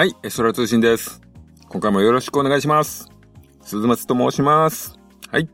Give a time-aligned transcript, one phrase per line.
[0.00, 1.20] はい、空通信です。
[1.68, 3.10] 今回もよろしくお願いします。
[3.60, 4.98] 鈴松と申します。
[5.30, 5.46] はい。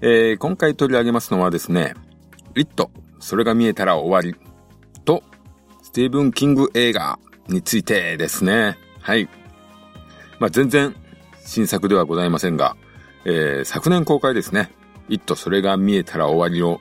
[0.00, 1.92] えー、今回取り上げますのはですね、
[2.54, 4.34] リット、それが見えたら終わり、
[5.04, 5.22] と、
[5.82, 7.18] スティーブン・キング映画
[7.48, 8.78] についてですね。
[9.02, 9.28] はい。
[10.38, 10.96] まあ、全然
[11.44, 12.78] 新作ではございませんが、
[13.26, 14.70] えー、昨年公開ですね。
[15.10, 16.80] イット、それが見えたら終わりを、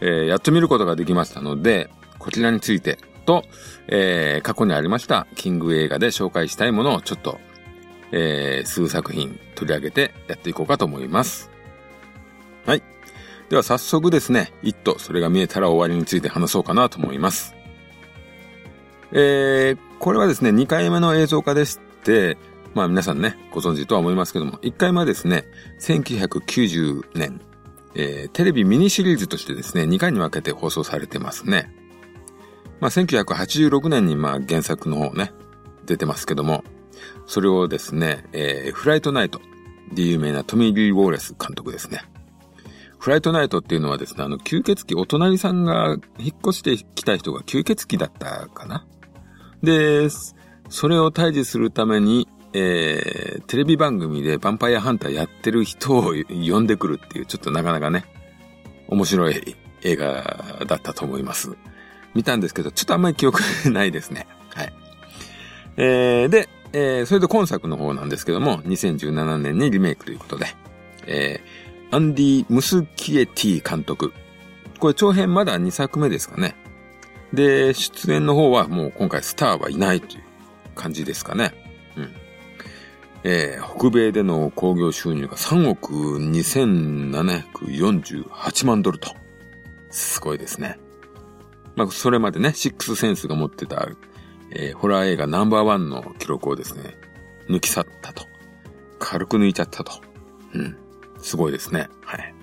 [0.00, 3.44] えー、やっと見ることができましたので、こちらについてと、
[3.88, 7.40] えー、過去にありましたキング映画で紹介したいものをちょっと、
[8.12, 11.50] えー、数作品取り上げてやっていこうかと思います。
[12.66, 12.82] はい。
[13.48, 17.54] では早速ですね、イット、それが見えたら終わりについて話そうかなと思います。
[19.12, 22.38] えー、これはですね、2回目の映像化でして、
[22.74, 25.44] まあ皆さんね、ご存知とは思いますけども、1回目はですね、
[25.80, 27.40] 1990年、
[27.94, 31.74] えー、テレビミニシリーズとしてですね、2回に分けて放送されてますね。
[32.80, 35.32] まあ、1986年にまあ原作の方ね、
[35.86, 36.64] 出てますけども、
[37.26, 39.40] それをですね、えー、フライトナイト
[39.92, 42.02] で有名なトミー・リー・ウォーレス監督ですね。
[42.98, 48.86] フライトナイトっていうのはですね、あの、吸血鬼、お隣さんが引っ越してきた人が吸血鬼だったかな？
[49.62, 50.08] で、
[50.68, 58.04] それを退治するために、えー、テレビ番組でヴァンパイアハンターやってる人を呼んでくるっていう、ちょっとなかなかね、
[58.88, 61.56] 面白い映画だったと思います。
[62.14, 64.26] 見たんですけど、ちょっとあんまり記憶ないですね。
[64.54, 64.72] はい。
[65.76, 70.46] えー、で、えー、それで今作の方なんですけども、2017年にリメイクということで、
[71.06, 74.12] えー、アンディ・ムスキエティ監督。
[74.78, 76.54] これ長編まだ2作目ですかね。
[77.32, 80.22] で、出演の方はもう今回スターはいないという
[80.74, 81.52] 感じですかね。
[81.96, 82.12] うん。
[83.22, 89.14] えー、北米での興行収入が3億2748万ドルと。
[89.90, 90.78] すごいですね。
[91.80, 93.88] まあ、それまでね、シックスセンスが持ってた、
[94.50, 96.94] えー、ホラー映画ナンバーワンの記録をですね、
[97.48, 98.26] 抜き去ったと。
[98.98, 99.92] 軽く抜いちゃったと。
[100.52, 100.76] うん。
[101.22, 101.88] すごいですね。
[102.04, 102.34] はい。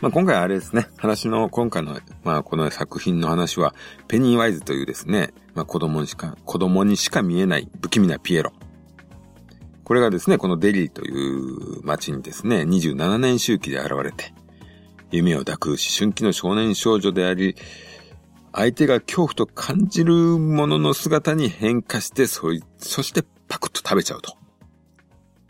[0.00, 3.74] まあ、今回あれですね、話の、今回の、まあ、この作品の話は、
[4.08, 8.52] ペニーワイズというですね、まあ、子供にしか、子供にしか見えない不気味なピエロ。
[9.84, 14.32] これがですね、このデリーという街にですね、27年周期で現れて、
[15.10, 17.56] 夢を抱く思春期の少年少女であり、
[18.52, 24.36] 相手が恐怖と感じるものの姿に変化して、そい、そしてパクッと食べちゃうと。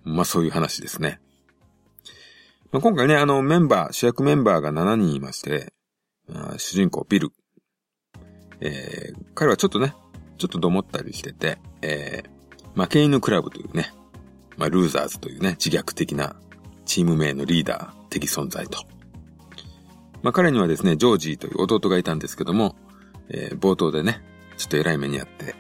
[0.05, 1.21] まあそういう話ですね。
[2.73, 5.73] まあ、今回ね、あのメンバー、主役メンバーが7人いまして、
[6.59, 7.31] 主人公ビル。
[8.61, 9.95] えー、彼はちょっとね、
[10.39, 13.93] ちょっとどもったりしてて、えー、負け犬クラブというね、
[14.57, 16.37] まあ、ルーザーズというね、自虐的な
[16.85, 18.96] チーム名のリーダー的存在と。
[20.27, 22.75] まあ、彼にはですね、ジョージーという弟がいたんですけども、
[23.29, 24.25] えー、冒頭でね、
[24.57, 25.55] ちょっと偉い目にあって、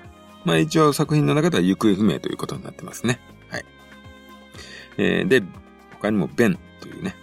[0.44, 3.20] まあ一応作品の中では行方不明ということになってますね。
[3.48, 3.64] はい。
[4.98, 5.44] えー、で、
[5.92, 7.14] 他にもベンというね、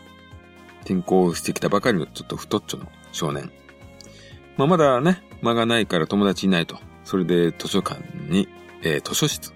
[0.84, 3.52] 転校してきたばかりのちょっと太っちょの少年。
[4.56, 6.78] まあまだね、間がないから友達いないと。
[7.04, 8.48] それで図書館に、
[8.84, 9.52] えー、図書室。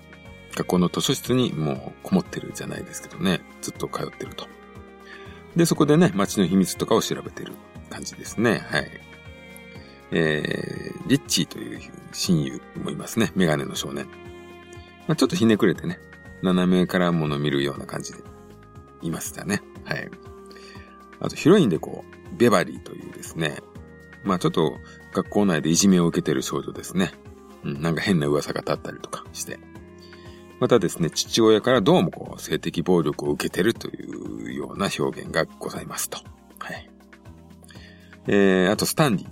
[0.58, 3.40] 学校の図書室にもうこもってるじゃないですけどね。
[3.62, 4.46] ずっと通ってると。
[5.56, 7.54] で、そこでね、街の秘密とかを調べてる
[7.88, 8.66] 感じですね。
[8.70, 8.92] はい。
[10.12, 11.82] えー、リッチーという
[12.14, 13.32] 親友もいますね。
[13.36, 14.08] メガネの少年。
[15.08, 16.00] まあ、ちょっとひねくれてね、
[16.42, 18.20] 斜めからもの見るような感じで
[19.02, 19.62] いましたね。
[19.86, 20.10] はい。
[21.20, 23.58] あとヒロインでこう、ベバリーというですね、
[24.24, 24.78] まあちょっと
[25.14, 27.12] 学校内でいじめを受けてる少女ですね。
[27.64, 29.60] うん、なんか変な噂が立ったりとかして。
[30.60, 36.18] またですね、父親からどうもこう、性的暴力を受けてるというような表現がございますと。
[36.60, 36.90] はい。
[38.28, 39.28] えー、あとスタンディ。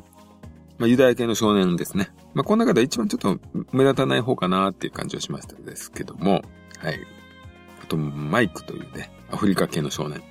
[0.78, 2.10] まあ、ユダヤ系の少年ですね。
[2.34, 3.40] まあ、この中で一番ちょっと
[3.72, 6.42] 目立たない方かなっていう感じをしましたですけども、
[6.80, 7.00] はい。
[7.82, 10.22] あと、マイクというね、アフリカ系の少年。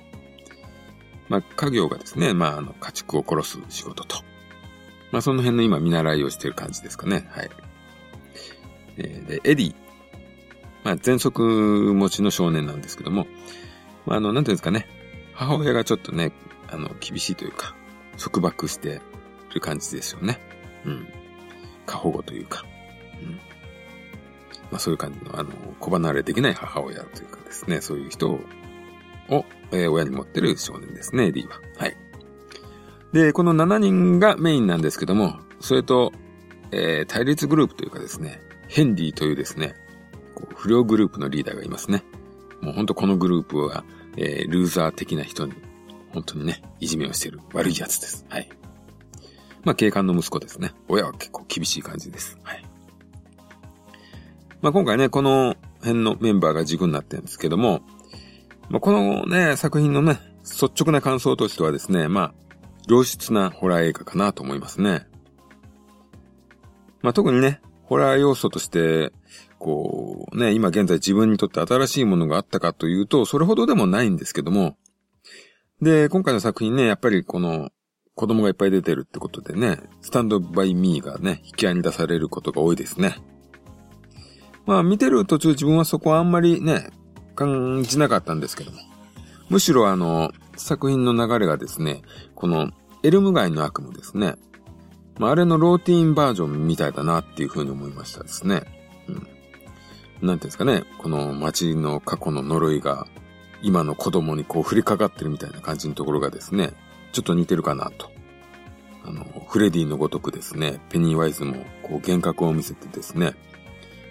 [1.29, 4.17] まあ、家業がですね、まあ、あの、家畜を殺す仕事と。
[5.11, 7.27] まあ、その辺の今見習いをしている感じですかね。
[7.31, 7.49] はい。
[8.97, 9.75] えー、で、エディ。
[10.83, 13.25] まあ、全息持ちの少年なんですけども、
[14.05, 14.87] まあ、あの、なんていうんですかね。
[15.33, 16.31] 母親がちょっとね、
[16.71, 17.75] あの、厳しいというか、
[18.17, 19.01] 束縛して
[19.53, 20.39] る感じですよね。
[20.85, 21.07] うん。
[21.85, 22.65] 過保護というか。
[23.21, 23.31] うん。
[24.71, 31.59] まあそういう感じの、あの、子離れできない母親というかですね、そういう人を、えー、親に持ってる少年ですね、エディは。
[31.77, 31.97] はい。
[33.13, 36.11] で、この7人がメインなんですけども、それと、
[36.71, 39.75] えー、対立グループというかですね、ヘンリーというですね、
[40.33, 42.03] こう不良グループのリーダーがいますね。
[42.61, 43.85] もうほんとこのグループは、
[44.17, 45.53] えー、ルーザー的な人に
[46.15, 48.25] 本当にね、いじめをしてる悪いやつです。
[48.29, 48.49] はい。
[49.65, 50.71] まあ、警官の息子ですね。
[50.87, 52.39] 親は結構厳しい感じです。
[52.41, 52.63] はい。
[54.61, 57.81] まあ、今回ね、この辺のメンバーが軸になってるんですけども、
[58.69, 62.33] まあ、このね、作品のね、率直な感想としてはですね、まあ、
[62.87, 65.05] 良質なホラー映画かなと思いますね。
[67.01, 69.11] まあ、特にね、ホラー要素として、
[69.59, 74.77] こう、ね、今現在自分にとって新しいものがあったかというと、それほどでもないんですけども、
[75.85, 77.69] で、今回の作品ね、やっぱりこの、
[78.15, 83.17] 子供がいっぱい出てるってことでね、スタンドバイミーがね、引き合いに出されることが多いですね。
[84.65, 86.89] まあ見てる途中自分はそこはあんまりね、
[87.35, 88.79] 感じなかったんですけども。
[89.49, 92.01] むしろあの、作品の流れがですね、
[92.33, 92.71] この
[93.03, 94.37] エルム街の悪夢ですね。
[95.19, 98.63] まあ、あれのローティーンバージョンみたいだなっていうふうに思いましたですね。
[99.07, 99.15] うん。
[99.15, 103.05] なんていうんですかね、この街の過去の呪いが
[103.65, 106.73] 今の子供にこう降りかかってるみたいな感じのところがですね、
[107.11, 108.11] ちょっと似てるかなと。
[109.03, 113.33] あの、フレディのごとくですね、ペニーワイズもこう幻覚を見せてですね、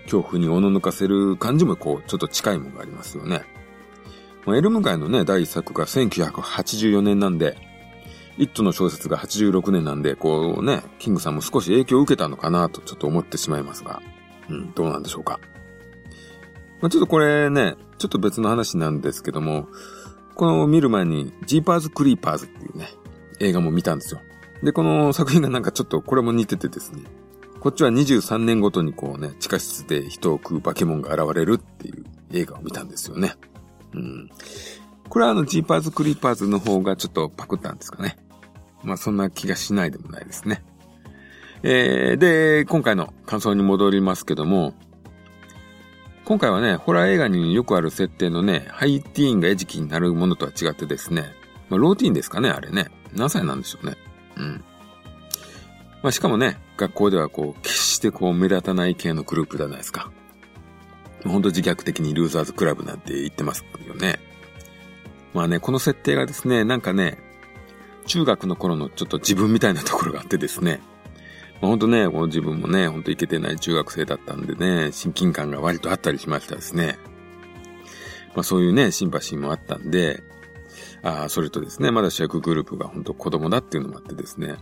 [0.06, 3.42] 恐怖におの抜かせる感じもこう、ちょっと近いものがありますよね。
[4.44, 7.56] まあ、エルム街のね、第一作が1984年なんで、
[8.36, 14.02] イットの小説が86年なんで、こうね、キングさんも少し影響を受けたのかなとちょっと思ってしまいますが、
[14.50, 15.38] うん、どうなんでしょうか。
[16.84, 19.68] まあ、ちょっとこれね、ちょっと別の話なんですけども、
[20.34, 22.90] この見る前に、ジーパーズ・クリーパーズっていうね、
[23.40, 24.20] 映画も見たんですよ。
[24.62, 27.04] で、この作品がなんかちょっとこれも似ててですね、
[27.58, 32.04] こっちは23年ごとにこうね、地下室で人を食う化け物が現れるっていう
[32.34, 33.32] 映画を見たんですよね。
[33.94, 34.28] うん。
[35.08, 38.18] これはあの、ジーパーズ・クリーパーズの方がちょっとパクったんですかね。
[38.82, 40.62] まあそんな気がしないでもないですね。
[41.62, 44.74] えー、で、今回の感想に戻りますけども、
[46.24, 51.34] 今回はね、ホラー映画によくある設定のね、ハイティーンが餌食になるものとは違ってですね、
[51.68, 52.86] まあローティーンですかね、あれね。
[53.12, 53.96] 何歳なんでしょうね。
[54.36, 54.64] うん。
[56.02, 60.10] まあ、しかもね、学校ではこう、決してこう、目立たない系のグループじゃないですか。
[61.24, 64.18] ほんと自虐的にルーザーズクラブなんて言ってますよね。
[65.32, 67.18] まあね、この設定がですね、なんかね、
[68.06, 70.80] 中学の頃のちょっと自分みたいなところがあってですね、
[71.60, 76.98] まあ、ほんとね、この自分もね、ほんといけてない中学生だったんでね、親近感が割とあったりしましたですね。
[78.34, 80.22] まあそういうね、シンパシーもあったんで、
[81.02, 84.56] ああ、それとですね、まだ主役グループが本当子供だっていうのもあってですね、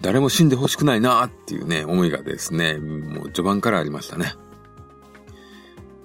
[0.00, 4.34] 誰も死んでほしくないなーっていうね、思いがですね、もう序盤からありましたね。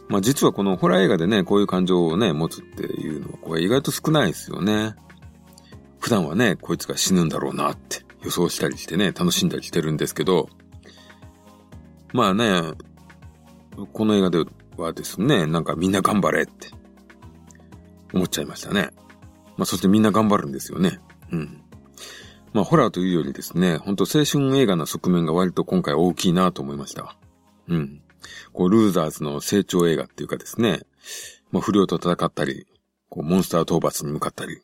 [0.07, 4.95] まあ実はこのホラー映画でね、こういう感情をね、持つっていうのは、これ意外と少ないですよね。
[5.99, 10.49] 普段はね、こいつが死ぬんだろうなって予想したりしてね、楽しんだりしてるんですけど、
[12.13, 12.61] まあね、
[13.93, 14.43] この映画で
[14.77, 16.69] はですね、なんかみんな頑張れって
[18.13, 18.89] 思っちゃいましたね。
[19.57, 20.99] まあそしてみんな頑張るんですよね。
[21.31, 21.61] うん。
[22.53, 27.15] まあ、ホラーというよりですね、本当青春映画の側面が割と今回大きいなと思いました。
[27.69, 28.01] うん。
[28.51, 30.81] こう、ルーザーズの成長映画っていうかですね、
[31.51, 32.67] まあ、不良と戦ったり、
[33.09, 34.61] こう、モンスター討伐に向かったり、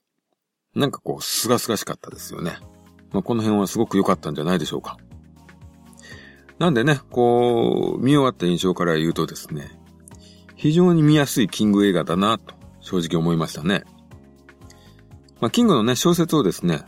[0.75, 2.57] なんかこう、すがすがしかったですよね。
[3.11, 4.97] まあ、この辺はすごく良かったんじゃないでしょうか。
[6.59, 9.69] なんでね、こう、見終わった印象から言うとですね、
[10.55, 13.83] 非常に見やすいキング映画だなと、正直思いましたね。
[15.39, 16.81] まあ、キングのね、小説をですね、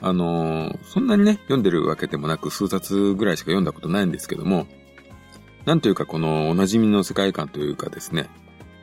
[0.00, 4.66] あのー、そんなにね、読んでるわけでもなく数冊ぐらいしか読んだことないんですけども、
[5.64, 8.28] なんというかこのお馴染みの世界観というかですね、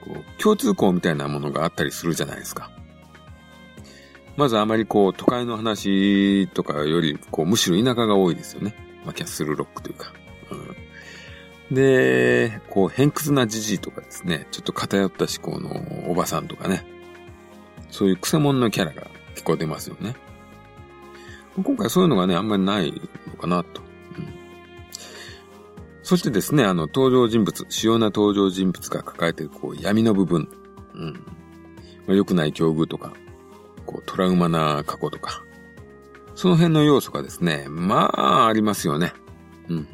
[0.04, 2.72] こう共通項みたいなものがあったりするじゃないですか。
[4.36, 8.76] まずあまりこう都会の話とかより、こうむしろ田舎が多いですよね。
[9.06, 10.14] まあ、キャッスルロックというか。
[11.70, 16.86] うん、で、こう偏屈なじじいとかですね、ちょっと偏った思考のおばさんとかね、
[17.90, 20.16] そういう癖者のキャラが結構出ますよね。
[21.62, 22.92] 今回そういうのがね、あんまりない
[23.28, 23.84] のかなと。
[26.04, 30.50] そしてですね、あの、登場人物、主要な登場人物が抱えている、こう、闇の部分。
[30.94, 31.14] うん。
[32.06, 33.14] まあ、良くない境遇とか、
[33.86, 35.44] こう、トラウマな過去とか。
[36.36, 39.14] その辺の要素がですね、まあ、ありますよね。
[39.70, 39.88] うん。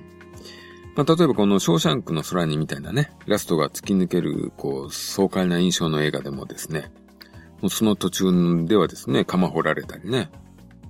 [0.95, 6.91] まあ、例えばこの、ショーシャンクの空にみたいなね、ラストが突き抜ける、こう、爽快な印象の映画でもですね、
[7.61, 10.31] もうその途中ではですね、釜掘られたりね、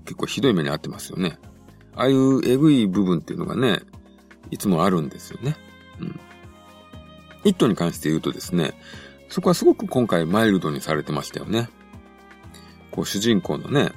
[0.05, 1.39] 結構ひどい目に遭ってますよね。
[1.95, 3.79] ああいうえぐい部分っていうのがね、
[4.51, 5.55] いつもあるんですよね。
[5.99, 6.19] うん。
[7.43, 8.73] イットに関して言うとですね、
[9.29, 11.69] そこはすごく今回マイルドにされてましたよね。
[12.99, 13.91] こう主人公のね、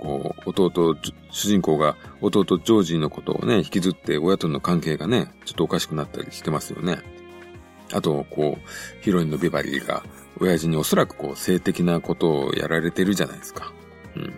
[0.00, 0.96] こう、弟、
[1.30, 6.98] 主人公が弟ジョージのことをね、引きずって親との関係がね、ちょっとおかしくなったりしてますよね。
[7.92, 10.02] あと、こう、ヒロインのビバリーが、
[10.40, 13.72] 親父におそらくこう、性的なことをやられてるじゃないですか。
[14.16, 14.34] うん。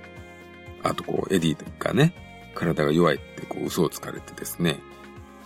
[0.83, 2.15] あとこう、エディがね、
[2.55, 4.81] 体が弱いってこう嘘をつかれてですね、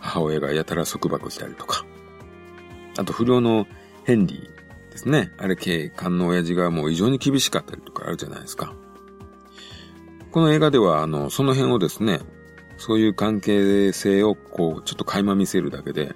[0.01, 1.85] 母親がやたら束縛したりとか。
[2.99, 3.69] あと不良の
[4.05, 4.56] ヘンリー
[4.97, 5.31] ですね。
[5.37, 8.73] あれ警官の親父がもう異常に厳しかったりとかあるじゃないですか。
[10.31, 12.21] この映画では、あの、その辺をですね、
[12.79, 16.15] そういう関係性をこう、ちょっと垣間見せるだけで、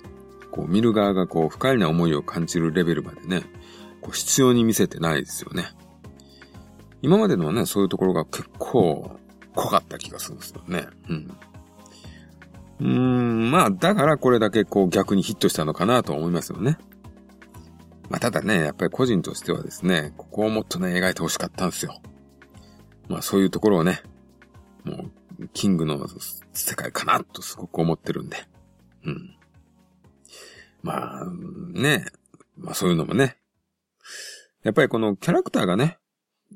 [0.51, 3.43] こう、見る側がこう、不快な思いを感じるレベルまでね、
[4.01, 5.67] こう、必要に見せてないですよね。
[7.03, 9.19] 今までのはね、そういうところが結構
[9.55, 10.87] 濃かった気がするんですよね。
[11.09, 11.37] うん。
[12.81, 16.79] うーん、まあ、だからこれだけこう逆にヒットしたのかなと思いますよね。
[18.11, 22.03] まあ、ただね、やっぱり個人としてはですね、ここをもっとね、描いてほしかったんですよ。
[23.09, 24.03] まあ、そういうところをね、
[24.85, 24.97] も
[25.39, 26.07] う、キングの
[26.53, 28.37] 世界かなとすごく思ってるんで。
[29.05, 29.37] うん。
[30.83, 31.27] まあ、
[31.73, 32.07] ね、
[32.57, 33.39] まあそういうのもね。
[34.63, 35.99] やっぱりこのキャラクターがね、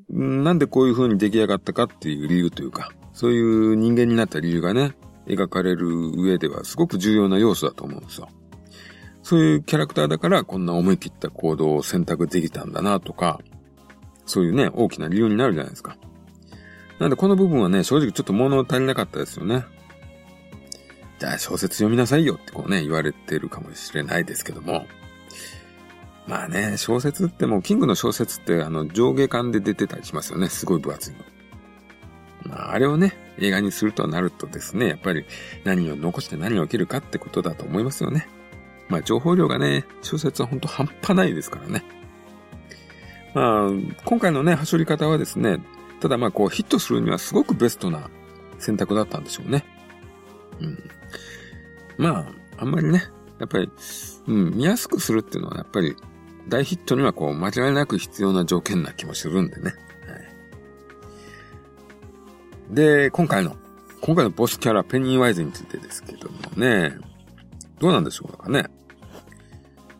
[0.09, 4.95] なんでこういう風に出来上がったかっていう理由というか、そういう人間になった理由がね、
[5.25, 8.29] 描かれる上ではすごく重要な要素だと思うんですよ。
[9.25, 13.39] そういうキャラクターだからこんな思い切った行動を選択できたんだなとか、
[14.27, 15.97] そういうね、大きな理由になるじゃないですか。
[16.99, 19.65] なんでこの部分はね、正直ちょっと物足りなかったですよね。
[21.17, 24.85] じゃあ小説読みなさいよってこうね、言われてるかもしれないですけども。
[26.27, 30.49] まあね、小説ってもう、キングの小説ってあの上下巻で出てたりしますよね。
[30.49, 31.19] すごい分厚いの。
[32.43, 35.25] まあ、あれをね、映画にするとなるとですね、やっぱり
[35.63, 38.27] 何を残して何を起きるかってことだと思いますよね。
[38.89, 41.83] まあ、情報量がね、小説は本当半端ないですからね。
[43.33, 43.69] まあ、
[44.05, 45.59] 今回のね、走り方はですね、
[45.99, 48.09] ただまあこうヒットするにはすごくベストな
[48.59, 49.65] 選択だったんでしょうね。
[50.59, 50.89] うん。
[51.97, 52.25] まあ、
[52.57, 53.03] あんまりね、
[53.39, 53.69] やっぱり、
[54.27, 55.95] うん、見やすくするっていうのはやっぱり
[56.47, 59.63] 大ヒットにはこう間違いなく必要な条件な気もするんでね。
[59.63, 59.71] は
[62.71, 63.55] い、で、今回の、
[64.01, 66.97] 今回のボスキャラペニーワイズについてですけどもね、
[67.79, 68.64] どうなんでしょうかね。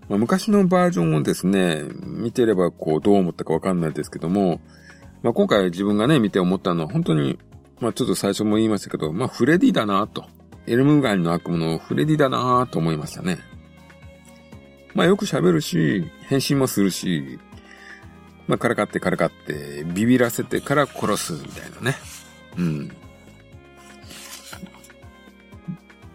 [0.10, 4.62] まあ、昔のバージョンをですね、見てればこうどう思ったかわかんないですけども、
[5.24, 7.40] まあ、今回自分がね、見て思ったのは本当に、
[7.80, 10.26] まあ、ちょっと最初も言いましたけど、まあ、フレディだなと。
[10.68, 13.40] エルム街の悪夢のフレディだなと思いましたね。
[14.94, 17.40] まあ、よく喋るし、変身もするし、
[18.48, 21.98] まあ、からかってからかって、ビビらせてから殺すみたいなね。
[22.58, 22.92] うん。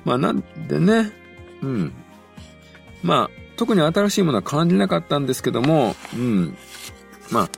[0.05, 1.13] まあ、なんでね、
[1.63, 1.93] うん。
[3.03, 3.31] まあ、
[3.61, 6.57] 特に新しいものは感じなかったんですけども、うん。
[7.31, 7.51] まあ、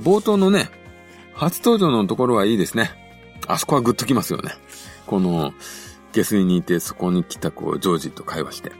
[0.00, 0.70] 冒頭のね、
[1.34, 2.92] 初登場のところはいいですね。
[3.48, 4.52] あそこはグッときますよね。
[5.04, 5.52] この、
[6.12, 8.70] 下水にいてそこに来たこう、ジョージと会話して、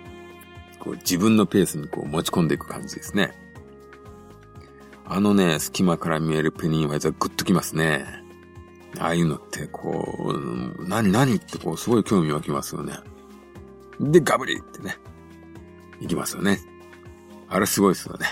[0.78, 3.32] こう、自分のペースにこう、持ち込んでいく感じですね。
[5.04, 8.04] あのね、隙間から見えるペニーワイズはグッときますね。
[9.00, 12.92] ああいうのって、こう、何何ってこう、すごい興味湧きますよね。
[13.98, 14.96] で、ガブリってね、
[16.00, 16.67] いきますよね。
[17.48, 18.26] あれすごいですよね。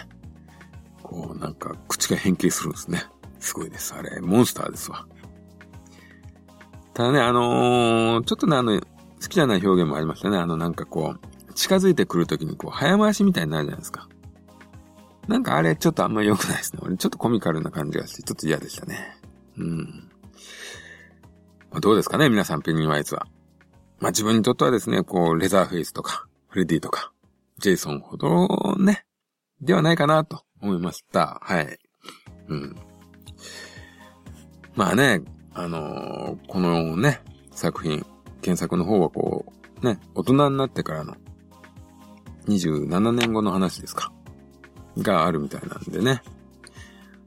[1.03, 3.05] こう、なんか、口が変形するんですね。
[3.39, 3.95] すごいです。
[3.95, 5.07] あれ、モンスターですわ。
[6.95, 10.39] ただね、あのー、ちょっとね、あの、好きじゃない表現もありましたね。
[10.39, 11.15] あの、なんかこ
[11.49, 14.09] う、近づいてくるときにこう、早回しみたいになるじゃないですか。
[15.29, 16.81] なんかあれ、ちょっとあんま良くないですね。
[16.83, 19.17] 俺、ちょっとコミカルな感じがして、ちょっと嫌でしたね。
[19.59, 20.11] うん。
[21.71, 23.27] まあ、どうですかね、皆さん、ペニーワイズは。
[23.99, 27.13] まあ、自分にとってはですね、こう、レザーフェイスとか、フレディとか、
[27.59, 29.05] ジェイソンほどね、
[29.61, 31.41] ではないかなと思いました。
[31.43, 31.79] はい。
[32.49, 32.77] うん。
[34.75, 35.23] まあね、
[35.55, 38.05] あのー、このね、作品、
[38.45, 39.47] 原作の方はこ
[39.83, 41.15] う、ね、大人になってからの
[42.47, 44.13] 27年後の話ですか。
[44.99, 46.23] があるみたいなんでね。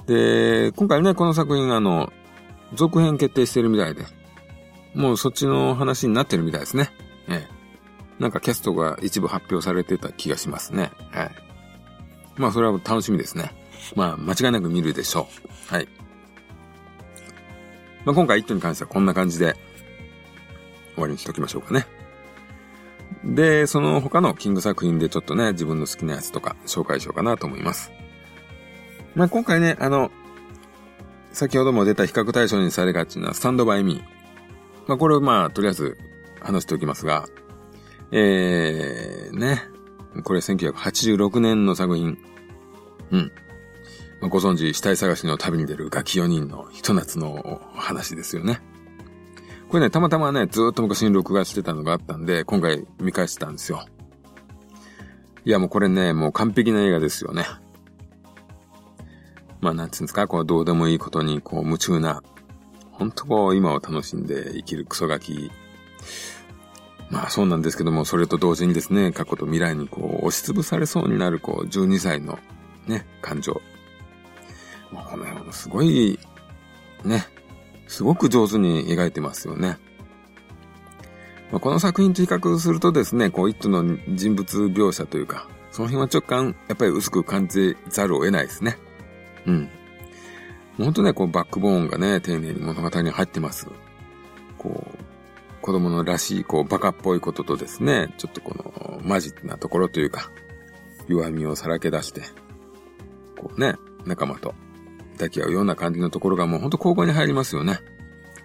[0.06, 2.12] で、今回ね、この作品あの、
[2.76, 4.06] 続編決定してるみたいで、
[4.94, 6.92] もうそっちの話になってるみたいですね。
[7.28, 7.59] ええ。
[8.20, 10.92] なんかキャストが一部発表されてた気がしますね。
[11.12, 11.32] はい。
[12.38, 13.52] まあそれは楽しみですね。
[13.96, 15.28] まあ間違いなく見るでしょ
[15.70, 15.74] う。
[15.74, 15.88] はい。
[18.06, 19.56] まあ、今回一トに関してはこんな感じで
[20.96, 21.86] 終わりにしときましょうかね。
[23.24, 27.92] で、その他のキング作品でちょっとね、自分の好きなやつとか紹介しようかなと思います。
[29.16, 30.12] まあ、今回ね、あの、
[31.34, 34.04] 先ほども出た比較対象にされがちなスタンドバイミー。
[34.88, 35.98] まあ、これをまあ、とりあえず
[36.42, 37.28] 話しておきますが、
[38.12, 39.64] えー、ね。
[40.24, 42.18] これ1986年の作品。
[43.12, 43.32] うん。
[44.22, 48.62] まあ、ご存知、死体探しの旅に出るガキ4人のひと夏の話ですよね。
[49.70, 53.86] これね、たまたまね、ずっと昔に録画してたのがあったんで、今回見返してたんですよ。
[55.46, 57.46] いや、もうこれね、もう完璧な映画ですよね。
[59.62, 62.24] まあ、なんつうんですか、こう、どうでもいいことに、こう、夢中な、
[62.92, 65.52] ほんとこう、今を楽しんで生きるクソガキ。
[67.10, 72.40] まあそうなんですけども、それと同時にですね、過去と未来にこう、押しつぶされそうになるこう、12歳の
[72.88, 73.62] ね、感情。
[74.92, 76.20] まあ、この辺すごい、
[77.04, 77.26] ね、
[77.88, 79.78] すごく上手に描いてますよね。
[81.52, 88.78] まあ、この作品と比較するとですね、こう、一途の人物描写というか、その辺は直感、やっぱり薄く感じざるを得ないですね。
[89.46, 89.70] うん。
[90.78, 93.68] 本当ね、こう、バックボーンがね、丁寧に物語に入ってます。
[94.58, 95.09] こう、
[95.62, 100.32] 子供のらしい、こう、バカっぽいこととですね、ちょっとこの、マジなところというか、
[101.08, 102.22] 弱みをさらけ出して、
[103.38, 103.76] こうね、
[104.06, 104.54] 仲間と
[105.14, 107.80] 抱き合うような感じのところがもうほんと交互に入りますよね。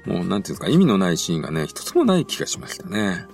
[0.05, 3.27] もうなんていうんですか、意味のないシーンがね、一つもない気がしましたね。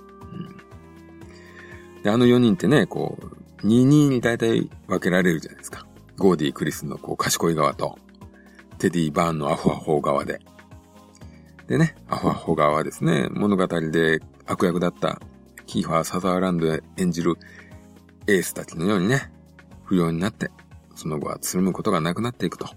[1.95, 5.85] うん、で、あの4人ってね、こう、2-2に大体分けられるじゃないですか。
[6.17, 7.97] ゴーディー・クリスのこう賢い側と、
[8.77, 10.39] テディ・バーンのアホアホ側で。
[11.71, 15.21] でね、アホアホ側はですね、物語で悪役だった
[15.67, 17.35] キーファー・サザーランド演じる
[18.27, 19.31] エースたちのようにね、
[19.85, 20.51] 不良になって、
[20.95, 22.67] その後はつるむことがなくなっていくと。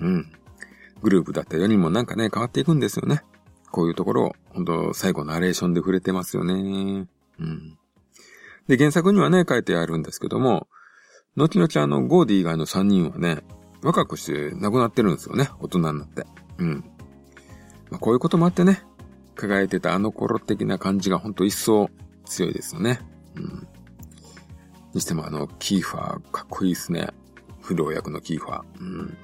[0.00, 0.32] うん。
[1.02, 3.22] グループだった4人もなんかね、変わっていくんですよね。
[3.72, 7.08] こういうところを、本当最後ナレーションで触れてますよね。
[7.40, 7.76] うん。
[8.68, 10.68] で、原作にはね、書いてあるんですけども、
[11.34, 13.42] 後々あの、ゴーディ以外の3人はね、
[13.82, 15.48] 若くして亡くなってるんですよね。
[15.58, 16.24] 大人になって。
[16.58, 16.84] うん。
[17.90, 18.82] まあ、こういうこともあってね、
[19.34, 21.90] 輝いてたあの頃的な感じがほんと一層
[22.24, 23.00] 強いですよね。
[23.36, 23.66] うん。
[24.94, 27.08] にしてもあの、キーファー、かっこいいですね。
[27.60, 28.62] 不良役のキーファー。
[28.80, 29.18] うん。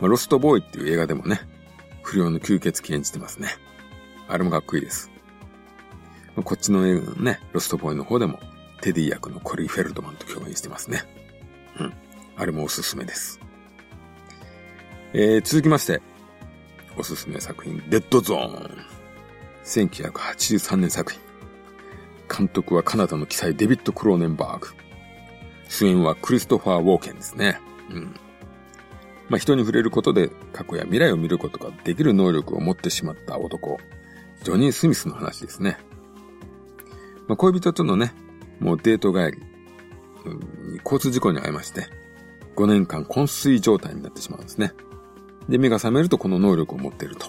[0.00, 1.40] まあ、ロストボーイっていう映画でもね、
[2.02, 3.48] 不良の吸血鬼演じてますね。
[4.28, 5.10] あれもかっこいいです。
[6.36, 8.38] まこっちの映画のね、ロストボーイの方でも、
[8.80, 11.02] テディ役のコリー・フェルドマンと共演してますね。
[11.80, 11.92] うん。
[12.36, 13.40] あれもおすすめです。
[15.12, 16.00] えー、続きまして、
[16.98, 18.84] おすすめ作品、デッドゾーン。
[19.64, 21.20] 1983年作品。
[22.28, 24.68] 監督はカナダの記載デビッド・クローネンバーグ。
[25.68, 27.60] 主演はクリストファー・ウォーケンですね。
[27.90, 28.02] うん。
[29.28, 33.78] まあ、人に触れることで過去や未来を見ることができる能力を持ってしまった男、
[34.42, 35.78] ジョニー・スミスの話ですね。
[37.28, 38.12] まあ、恋人とのね、
[38.58, 39.42] もうデート帰り、
[40.24, 41.86] うん、交通事故に遭いまして、
[42.56, 44.72] 5年間昏睡状態になってしまうんですね。
[45.48, 47.26] で、目が覚めるとこの能力を持ってると。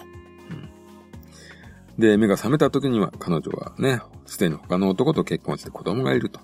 [1.98, 6.40] で、目が覚めた時には彼女はね、すでに他の男と結婚して子供がいると。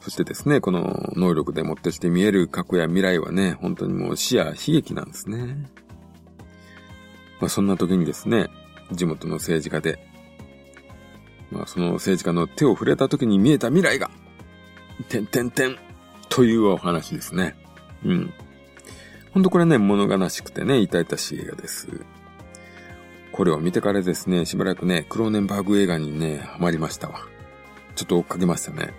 [0.00, 5.56] そしてですね、この能力でもってして見える過去や未来はね、本当にもう死や悲劇なんですね。
[7.40, 8.46] まあそんな時にですね、
[8.92, 9.98] 地元の政治家で、
[11.50, 14.10] まあその政治家の手を触れた時に見えた未来が、
[15.08, 15.76] てんてんてん、
[16.28, 17.56] というお話ですね。
[18.04, 18.32] うん。
[19.36, 21.88] ほんとこれね、物悲しくてね、痛々しい映画です。
[23.32, 27.20] これを見てからですね、しばらくね、クローネンバーグ映画にね、ハマりましたわ。
[27.96, 28.94] ちょっと追っかけましたね。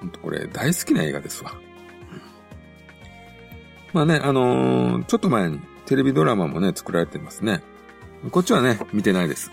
[0.00, 1.54] ほんとこれ大好きな映画ですわ。
[3.94, 7.62] まあね、あのー、ちょっと前にテレビドラマもね、作られてますね。
[8.30, 9.50] こっちはね、見てないです。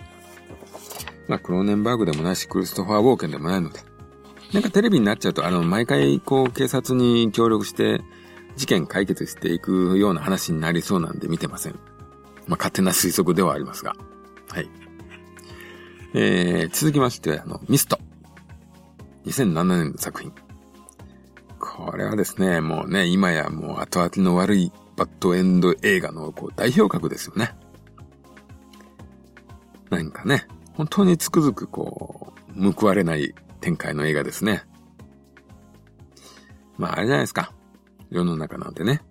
[1.26, 3.80] まあ、クローネンバーグでもないし、クリストファー・ウォーケンでもないので。
[4.52, 8.02] なんかテレビになっちゃうと、あの、毎回、こう、警察に協力して、
[8.56, 11.72] 事件解決していくような話になりそうなんで見てません。
[12.46, 13.94] まあ、勝手な推測ではありますが。
[14.50, 14.68] はい。
[16.14, 17.98] えー、続きまして、あの、ミスト。
[19.26, 20.32] 2007年の作品。
[21.58, 27.54] これはですね、もうね、今やもう後々の悪いバッドエンド映画のこう代表格ですよね。
[29.90, 34.64] 何かね、本当につくづくこう、報われない展開の映画ですね。
[36.78, 37.52] まああれじゃないですか。
[38.10, 39.02] 世の中なんてね。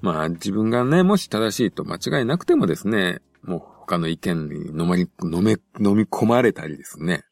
[0.00, 7.24] まあ自分がね、もし正しいと間違いなくてもですね、もう他の意見に飲まり、飲め、飲み込まれたりですね。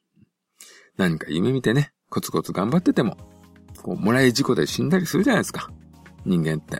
[0.96, 3.16] 何か夢見てね、コツコツ頑張ってても、
[3.82, 5.70] こう、もらい事故で死んだりするじゃないですか。
[6.24, 6.78] 人間って。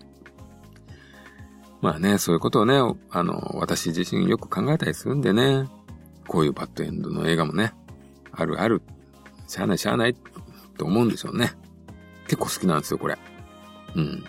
[1.80, 2.76] まあね、そういうことをね、
[3.10, 5.68] あの、私自身よく考えたりするんでね、
[6.28, 7.72] こういうバッドエンドの映画もね、
[8.30, 8.82] あるある、
[9.48, 10.14] しゃあないしゃあない、
[10.78, 11.52] と思うんですよね。
[12.24, 13.18] 結構好きなんですよ、これ。
[13.96, 14.24] うん。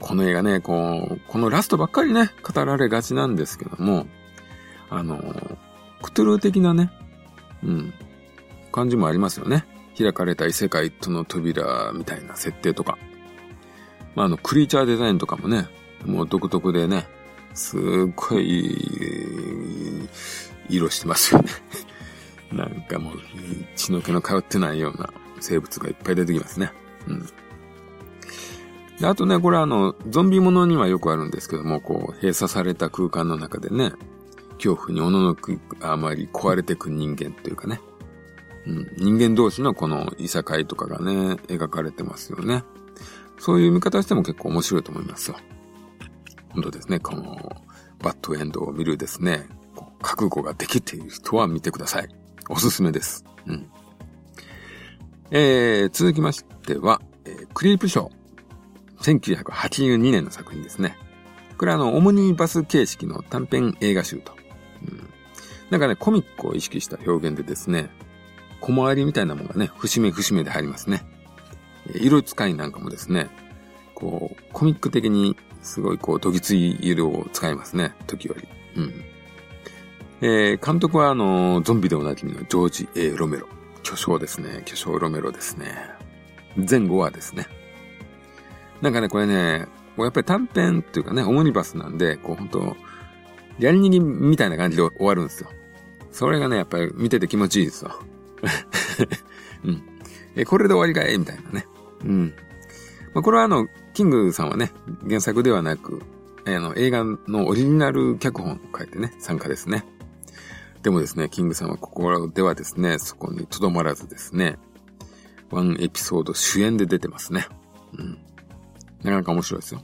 [0.00, 4.06] この映画ね、こう、このラストばっかりね、語られがちなんですけども、
[4.90, 5.18] あの、
[6.02, 6.90] クトゥルー的なね、
[7.62, 7.94] うん、
[8.70, 9.64] 感じもありますよね。
[9.96, 12.98] 開かれた異世界との扉みたいな設定とか。
[14.14, 15.68] まあ、あの、クリーチャーデザインとかもね、
[16.04, 17.06] もう独特でね、
[17.54, 17.80] すっ
[18.14, 20.08] ごい、
[20.68, 21.48] 色してますよね。
[22.52, 23.14] なんかもう、
[23.74, 26.72] 血の気の通ってないような生物がいっぱい出てきますね。
[27.06, 27.26] うん。
[28.98, 33.92] であとね、これあの、ゾンビものにはよくあるんですけども、こう、閉鎖された空間の中でね、
[34.54, 37.80] 恐怖におののくあまり壊れてく人間というかね。
[38.66, 42.64] うん、人間同士のこのいさかいとかがね、描かれてますよね。
[43.38, 45.36] そういう見方しても結構面白いと思いますよ。
[46.50, 47.62] 本当ですね、この
[48.02, 49.48] バッドエンドを見るですね、
[50.00, 52.08] 覚悟ができている人は見てください。
[52.48, 53.24] おすすめです。
[53.46, 53.66] うん。
[55.30, 58.23] えー、続きましては、えー、クリープショー。
[59.04, 60.96] 1982年の作品ですね。
[61.58, 64.32] これはあの、オムニバス形式の短編映画集と。
[64.82, 65.10] うん、
[65.70, 67.90] なんかね、コミックを意識した表現でですね、
[68.60, 71.04] 小回りみたいなものがね、節目節目で入りますね。
[71.94, 73.28] 色使いなんかもですね、
[73.94, 78.48] こう、コミック的にすごいこう、どぎつい色を使いますね、時より。
[78.76, 79.04] うん。
[80.22, 83.46] えー、監督はあの、ゾンビでおなじみのジョージ・ A・ ロメロ。
[83.82, 84.62] 巨匠ですね。
[84.64, 85.74] 巨匠ロメロですね。
[86.56, 87.46] 前後はですね。
[88.80, 92.76] なんかね、これね、やっぱり短編っていうかね、オムニバスなんで、こう本当
[93.58, 95.50] やりにぎみたいな感じで終わるんですよ。
[96.10, 97.90] それがね、やっぱり見てて気持ちいいですよ。
[99.64, 99.82] うん。
[100.36, 101.66] え、これで終わりかいみたいなね。
[102.04, 102.34] うん。
[103.14, 104.72] まあ、これはあの、キングさんはね、
[105.08, 106.02] 原作ではなく、
[106.46, 109.84] あの、映画のオリジナル脚本を書いてね、参加ですね。
[110.82, 114.58] でもですね、キングさんはここではですね、そこに留まらずですね、
[115.50, 117.46] ワンエピソード主演で出てますね。
[117.96, 118.18] うん。
[119.04, 119.82] なかなか面白いですよ。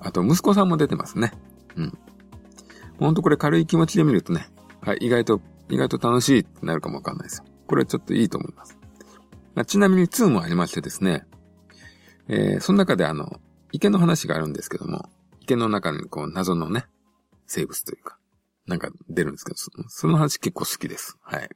[0.00, 1.32] あと、息子さんも出てますね。
[1.74, 1.98] うん。
[2.98, 4.48] ほんとこれ軽い気持ちで見るとね、
[4.80, 7.44] はい、意外と、意外と楽しいってなるかもわかんないですよ。
[7.66, 8.78] これはちょっといいと思います。
[9.54, 11.24] まあ、ちなみに2もありましてですね、
[12.28, 13.40] えー、その中であの、
[13.72, 15.08] 池の話があるんですけども、
[15.40, 16.86] 池の中にこう謎のね、
[17.46, 18.18] 生物というか、
[18.66, 19.56] なんか出るんですけど、
[19.88, 21.16] その話結構好きです。
[21.22, 21.48] はい。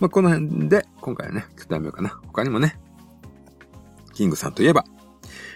[0.00, 2.20] まあ、この辺で、今回はね、ちょっとやめようかな。
[2.26, 2.78] 他にもね、
[4.12, 4.84] キングさんといえば、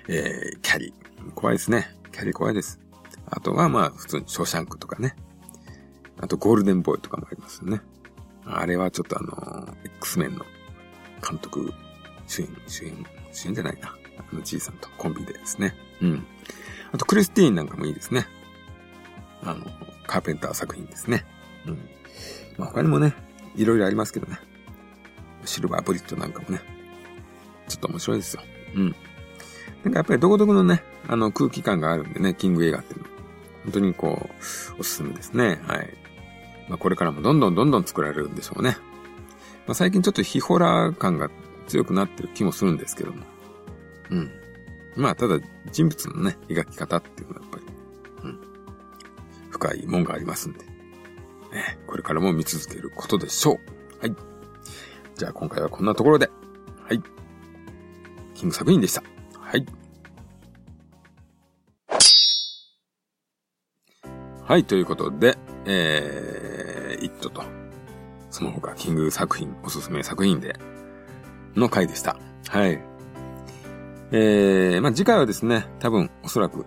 [0.08, 1.32] えー、キャリー。
[1.34, 1.94] 怖いですね。
[2.12, 2.80] キャリー怖いです。
[3.26, 5.14] あとはまあ、普通にショーシャンクとかね。
[6.18, 7.80] あとゴールデンボーイとかもありますよね。
[8.46, 10.46] あれはちょっとあの、X メンの
[11.28, 11.72] 監督、
[12.26, 13.94] 主演、主演、主演じゃないな。
[14.18, 15.74] あの、じいさんとコンビでですね。
[16.00, 16.26] うん。
[16.92, 18.26] あと、クリスティーンなんかもいいですね。
[19.42, 19.66] あの、
[20.06, 21.26] カーペンター作品ですね。
[21.66, 21.78] うん。
[22.56, 23.14] まあ、他にもね、
[23.56, 24.38] いろいろありますけどね。
[25.44, 26.60] シルバーブリッドなんかもね。
[27.68, 28.42] ちょっと面白いですよ。
[28.74, 28.96] うん。
[29.84, 33.10] なんかやっぱり独特のね、あの空気感があるんでね、キング映画っていうのは。
[33.64, 35.60] 本当にこう、おすすめですね。
[35.66, 35.94] はい。
[36.68, 38.76] まあこれからもどんどんどんどん作られるんでしょうね。
[39.66, 41.30] まあ最近ちょっとヒホラー感が
[41.66, 43.24] 強くなってる気もするんですけども。
[44.10, 44.30] うん。
[44.96, 45.38] まあただ
[45.70, 47.64] 人物のね、描き方っていうのはやっぱり、
[48.24, 48.40] うん。
[49.50, 50.60] 深いもんがありますんで。
[50.60, 53.58] ね、これからも見続けることでしょう。
[54.00, 54.16] はい。
[55.14, 56.30] じゃあ今回はこんなところで。
[56.86, 57.02] はい。
[58.34, 59.02] キング作品でした。
[64.48, 64.64] はい。
[64.64, 67.42] ということで、えー、イットと、
[68.30, 70.58] その他、キング作品、おすすめ作品で、
[71.54, 72.16] の回でした。
[72.48, 72.80] はい。
[74.10, 76.64] えー、まあ、次回はですね、多分、おそらく、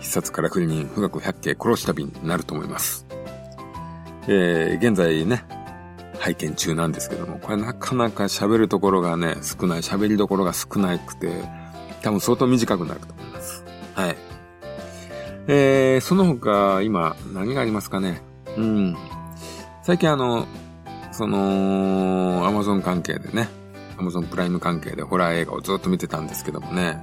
[0.00, 3.06] 必殺からくり人、富岳百景殺し旅になると思います。
[4.26, 5.44] えー、現在ね、
[6.18, 11.30] 拝見中なんですけども、これなかなか喋るところがね、少ない、喋りどころが少なくて、
[12.02, 13.64] 多分相当短くなると思います。
[13.94, 14.29] はい。
[15.46, 18.22] えー、その他、今、何がありますかね？
[18.56, 18.96] うん。
[19.82, 20.46] 最近あの、
[21.12, 23.48] その、アマゾン関係でね、
[23.98, 26.98] アマゾンプライム関係でホラー映画をずっと見てたんですけどもね、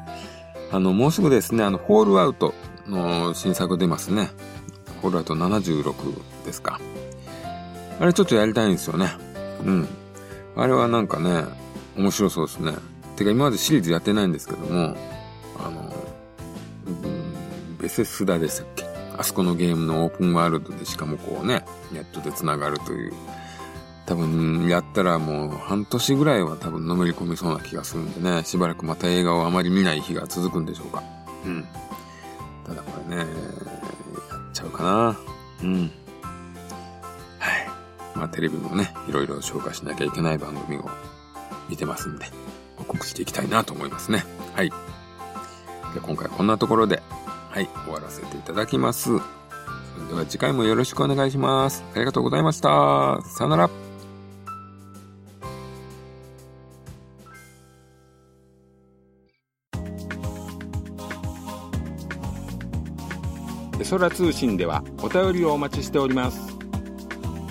[0.71, 2.53] あの、もうすぐですね、あの、ホールアウト
[2.87, 4.29] の新作出ますね。
[5.01, 6.79] ホールアウト76ですか。
[7.99, 9.11] あれちょっとやりたいんですよね。
[9.65, 9.87] うん。
[10.55, 11.43] あれはなんかね、
[11.97, 12.73] 面白そうですね。
[13.15, 14.95] てか今までシリーズやってないんですけども、
[17.87, 18.83] ベセスダでしたっけ？
[19.17, 23.13] あそこのゲームのオープンワールドでしかもこうね、ネットで繋がるという。
[24.05, 31.01] 多分やったらもう半年ぐらいは多分のめり込みそうな気がするんでね、しばらくまた映画をあまり見ない日が続くんでしょうか。
[31.45, 31.65] うん。
[32.65, 33.27] ただこれね、やっ
[34.51, 35.17] ちゃうかな。
[35.63, 35.91] うん。
[38.15, 40.89] まあテレビもね、いろいろ紹介しなきゃいけない番組を
[41.69, 42.25] 見てますんで、
[42.75, 44.25] 報告していきたいなと思いますね。
[44.55, 44.69] はい。
[45.93, 47.01] で今回こんなところで、
[47.49, 49.05] はい、終わらせていただきます。
[49.05, 49.19] それ
[50.09, 51.83] では次回もよろしくお願いします。
[51.95, 53.21] ありがとうございました。
[53.23, 53.87] さよなら。
[63.89, 66.57] 空通信ではお便りをお待ちしております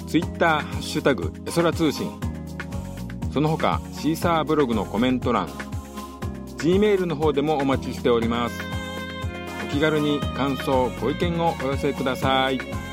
[0.07, 2.11] ツイッターハッシュタグエソラ通信
[3.33, 5.49] その他シーサーブログのコメント欄
[6.59, 8.66] G メールの方でもお待ちしております
[9.67, 12.86] 気軽に感想ご意見をお寄せください。